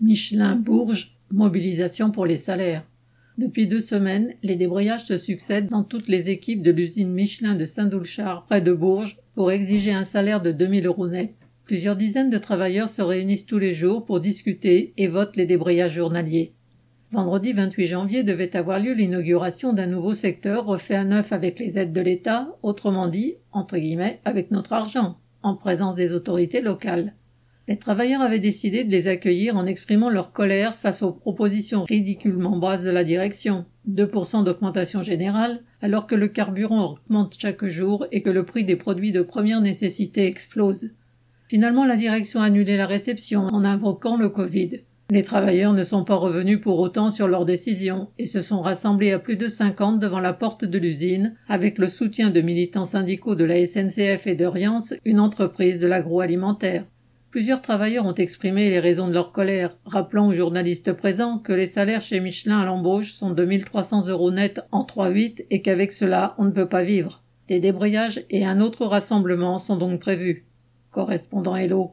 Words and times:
Michelin-Bourges, 0.00 1.16
mobilisation 1.30 2.10
pour 2.10 2.24
les 2.24 2.36
salaires. 2.36 2.84
Depuis 3.36 3.66
deux 3.66 3.80
semaines, 3.80 4.34
les 4.42 4.56
débrayages 4.56 5.04
se 5.04 5.18
succèdent 5.18 5.68
dans 5.68 5.82
toutes 5.82 6.08
les 6.08 6.30
équipes 6.30 6.62
de 6.62 6.70
l'usine 6.70 7.12
Michelin 7.12 7.54
de 7.54 7.66
Saint-Doulchard, 7.66 8.44
près 8.46 8.60
de 8.60 8.72
Bourges, 8.72 9.18
pour 9.34 9.52
exiger 9.52 9.92
un 9.92 10.04
salaire 10.04 10.42
de 10.42 10.52
2000 10.52 10.86
euros 10.86 11.08
net. 11.08 11.34
Plusieurs 11.64 11.96
dizaines 11.96 12.30
de 12.30 12.38
travailleurs 12.38 12.88
se 12.88 13.02
réunissent 13.02 13.46
tous 13.46 13.58
les 13.58 13.74
jours 13.74 14.04
pour 14.04 14.20
discuter 14.20 14.92
et 14.96 15.06
votent 15.06 15.36
les 15.36 15.46
débrayages 15.46 15.94
journaliers. 15.94 16.52
Vendredi 17.10 17.52
28 17.52 17.86
janvier 17.86 18.22
devait 18.22 18.56
avoir 18.56 18.80
lieu 18.80 18.92
l'inauguration 18.92 19.72
d'un 19.72 19.86
nouveau 19.86 20.14
secteur 20.14 20.66
refait 20.66 20.94
à 20.94 21.04
neuf 21.04 21.32
avec 21.32 21.58
les 21.58 21.78
aides 21.78 21.92
de 21.92 22.00
l'État, 22.00 22.56
autrement 22.62 23.08
dit, 23.08 23.36
entre 23.52 23.76
guillemets, 23.76 24.20
avec 24.24 24.50
notre 24.50 24.72
argent, 24.72 25.18
en 25.42 25.54
présence 25.54 25.94
des 25.94 26.12
autorités 26.12 26.60
locales. 26.60 27.14
Les 27.68 27.76
travailleurs 27.76 28.22
avaient 28.22 28.38
décidé 28.38 28.82
de 28.82 28.90
les 28.90 29.08
accueillir 29.08 29.54
en 29.54 29.66
exprimant 29.66 30.08
leur 30.08 30.32
colère 30.32 30.74
face 30.76 31.02
aux 31.02 31.12
propositions 31.12 31.84
ridiculement 31.84 32.56
basses 32.56 32.82
de 32.82 32.90
la 32.90 33.04
direction. 33.04 33.66
2% 33.90 34.42
d'augmentation 34.42 35.02
générale, 35.02 35.60
alors 35.82 36.06
que 36.06 36.14
le 36.14 36.28
carburant 36.28 36.92
augmente 36.92 37.36
chaque 37.38 37.66
jour 37.66 38.06
et 38.10 38.22
que 38.22 38.30
le 38.30 38.44
prix 38.44 38.64
des 38.64 38.76
produits 38.76 39.12
de 39.12 39.20
première 39.20 39.60
nécessité 39.60 40.24
explose. 40.24 40.92
Finalement, 41.48 41.84
la 41.84 41.96
direction 41.96 42.40
a 42.40 42.46
annulé 42.46 42.78
la 42.78 42.86
réception 42.86 43.42
en 43.42 43.62
invoquant 43.64 44.16
le 44.16 44.30
Covid. 44.30 44.80
Les 45.10 45.22
travailleurs 45.22 45.74
ne 45.74 45.84
sont 45.84 46.04
pas 46.04 46.16
revenus 46.16 46.62
pour 46.62 46.78
autant 46.78 47.10
sur 47.10 47.28
leur 47.28 47.44
décision 47.44 48.08
et 48.18 48.24
se 48.24 48.40
sont 48.40 48.62
rassemblés 48.62 49.12
à 49.12 49.18
plus 49.18 49.36
de 49.36 49.48
50 49.48 50.00
devant 50.00 50.20
la 50.20 50.32
porte 50.32 50.64
de 50.64 50.78
l'usine, 50.78 51.34
avec 51.48 51.76
le 51.76 51.88
soutien 51.88 52.30
de 52.30 52.40
militants 52.40 52.86
syndicaux 52.86 53.34
de 53.34 53.44
la 53.44 53.66
SNCF 53.66 54.26
et 54.26 54.36
de 54.36 54.46
Riance, 54.46 54.94
une 55.04 55.20
entreprise 55.20 55.78
de 55.78 55.86
l'agroalimentaire. 55.86 56.84
Plusieurs 57.30 57.60
travailleurs 57.60 58.06
ont 58.06 58.14
exprimé 58.14 58.70
les 58.70 58.80
raisons 58.80 59.06
de 59.06 59.12
leur 59.12 59.32
colère, 59.32 59.76
rappelant 59.84 60.28
aux 60.28 60.34
journalistes 60.34 60.94
présents 60.94 61.38
que 61.38 61.52
les 61.52 61.66
salaires 61.66 62.02
chez 62.02 62.20
Michelin 62.20 62.60
à 62.60 62.64
l'embauche 62.64 63.12
sont 63.12 63.30
de 63.30 63.44
1300 63.44 64.08
euros 64.08 64.30
net 64.30 64.62
en 64.72 64.84
3-8 64.84 65.44
et 65.50 65.60
qu'avec 65.60 65.92
cela 65.92 66.34
on 66.38 66.44
ne 66.44 66.52
peut 66.52 66.68
pas 66.68 66.82
vivre. 66.82 67.22
Des 67.46 67.60
débrayages 67.60 68.24
et 68.30 68.46
un 68.46 68.60
autre 68.60 68.86
rassemblement 68.86 69.58
sont 69.58 69.76
donc 69.76 70.00
prévus. 70.00 70.46
Correspondant 70.90 71.54
Hello. 71.54 71.86